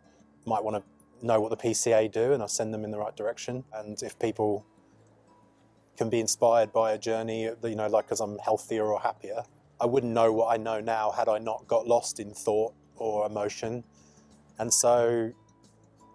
might 0.46 0.64
want 0.64 0.76
to 0.76 1.26
know 1.26 1.40
what 1.40 1.50
the 1.50 1.56
PCA 1.56 2.10
do, 2.10 2.32
and 2.32 2.42
I 2.42 2.46
send 2.46 2.72
them 2.72 2.84
in 2.84 2.90
the 2.90 2.98
right 2.98 3.14
direction. 3.14 3.62
And 3.74 4.02
if 4.02 4.18
people 4.18 4.64
can 5.96 6.08
be 6.08 6.18
inspired 6.18 6.72
by 6.72 6.92
a 6.92 6.98
journey, 6.98 7.42
you 7.42 7.74
know, 7.74 7.86
like 7.86 8.06
because 8.06 8.20
I'm 8.20 8.38
healthier 8.38 8.86
or 8.86 8.98
happier, 9.00 9.42
I 9.80 9.86
wouldn't 9.86 10.12
know 10.12 10.32
what 10.32 10.52
I 10.52 10.56
know 10.56 10.80
now 10.80 11.10
had 11.10 11.28
I 11.28 11.38
not 11.38 11.66
got 11.66 11.86
lost 11.86 12.20
in 12.20 12.32
thought 12.32 12.74
or 12.96 13.26
emotion. 13.26 13.84
And 14.58 14.72
so 14.72 15.30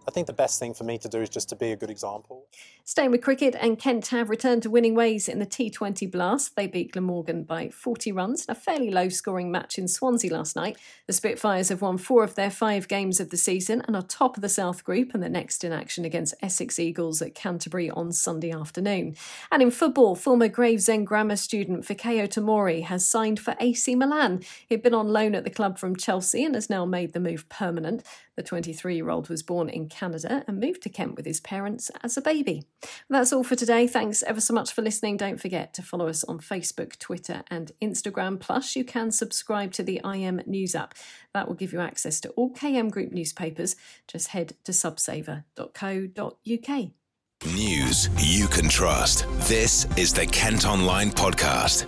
I 0.07 0.11
think 0.11 0.27
the 0.27 0.33
best 0.33 0.59
thing 0.59 0.73
for 0.73 0.83
me 0.83 0.97
to 0.99 1.09
do 1.09 1.19
is 1.21 1.29
just 1.29 1.49
to 1.49 1.55
be 1.55 1.71
a 1.71 1.75
good 1.75 1.89
example. 1.89 2.44
Staying 2.87 3.09
with 3.09 3.23
cricket, 3.23 3.55
and 3.59 3.79
Kent 3.79 4.09
have 4.09 4.29
returned 4.29 4.61
to 4.61 4.69
winning 4.69 4.93
ways 4.93 5.27
in 5.27 5.39
the 5.39 5.45
T20 5.47 6.11
Blast. 6.11 6.55
They 6.55 6.67
beat 6.67 6.91
Glamorgan 6.91 7.41
by 7.41 7.69
40 7.69 8.11
runs 8.11 8.45
in 8.45 8.51
a 8.51 8.55
fairly 8.55 8.91
low 8.91 9.09
scoring 9.09 9.49
match 9.51 9.79
in 9.79 9.87
Swansea 9.87 10.31
last 10.31 10.55
night. 10.55 10.77
The 11.07 11.13
Spitfires 11.13 11.69
have 11.69 11.81
won 11.81 11.97
four 11.97 12.23
of 12.23 12.35
their 12.35 12.51
five 12.51 12.87
games 12.87 13.19
of 13.19 13.31
the 13.31 13.37
season 13.37 13.81
and 13.87 13.95
are 13.95 14.03
top 14.03 14.37
of 14.37 14.43
the 14.43 14.49
South 14.49 14.83
Group 14.83 15.15
and 15.15 15.23
the 15.23 15.29
next 15.29 15.63
in 15.63 15.71
action 15.71 16.05
against 16.05 16.35
Essex 16.43 16.77
Eagles 16.77 17.23
at 17.23 17.33
Canterbury 17.33 17.89
on 17.89 18.11
Sunday 18.11 18.51
afternoon. 18.51 19.15
And 19.51 19.63
in 19.63 19.71
football, 19.71 20.13
former 20.13 20.47
Gravesend 20.47 21.07
Grammar 21.07 21.37
student 21.37 21.85
Fikayo 21.85 22.27
Tomori 22.27 22.83
has 22.83 23.09
signed 23.09 23.39
for 23.39 23.55
AC 23.59 23.95
Milan. 23.95 24.43
He'd 24.69 24.83
been 24.83 24.93
on 24.93 25.07
loan 25.07 25.33
at 25.33 25.43
the 25.43 25.49
club 25.49 25.79
from 25.79 25.95
Chelsea 25.95 26.45
and 26.45 26.53
has 26.53 26.69
now 26.69 26.85
made 26.85 27.13
the 27.13 27.19
move 27.19 27.49
permanent. 27.49 28.03
The 28.35 28.43
23 28.43 28.95
year 28.95 29.09
old 29.09 29.29
was 29.29 29.41
born 29.41 29.69
in 29.69 29.87
Canada 29.87 30.43
and 30.45 30.59
moved 30.59 30.83
to 30.83 30.89
Kent 30.89 31.15
with 31.15 31.25
his 31.25 31.39
parents 31.39 31.89
as 32.03 32.17
a 32.17 32.21
baby. 32.35 32.63
That's 33.09 33.31
all 33.31 33.43
for 33.43 33.55
today. 33.55 33.87
Thanks 33.87 34.21
ever 34.23 34.41
so 34.41 34.53
much 34.53 34.73
for 34.73 34.81
listening. 34.81 35.15
Don't 35.15 35.39
forget 35.39 35.73
to 35.75 35.81
follow 35.81 36.09
us 36.09 36.25
on 36.25 36.39
Facebook, 36.39 36.99
Twitter, 36.99 37.43
and 37.49 37.71
Instagram. 37.81 38.39
Plus, 38.39 38.75
you 38.75 38.83
can 38.83 39.11
subscribe 39.11 39.71
to 39.73 39.83
the 39.83 40.01
KM 40.03 40.45
News 40.45 40.75
app. 40.75 40.95
That 41.33 41.47
will 41.47 41.55
give 41.55 41.71
you 41.71 41.79
access 41.79 42.19
to 42.21 42.29
all 42.31 42.51
KM 42.51 42.91
Group 42.91 43.13
newspapers. 43.13 43.77
Just 44.07 44.29
head 44.29 44.53
to 44.65 44.73
subsaver.co.uk. 44.73 46.91
News 47.53 48.09
you 48.17 48.47
can 48.47 48.69
trust. 48.69 49.27
This 49.47 49.85
is 49.97 50.13
the 50.13 50.25
Kent 50.25 50.67
Online 50.67 51.11
Podcast. 51.11 51.85